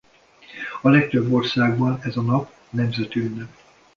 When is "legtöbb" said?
0.89-1.31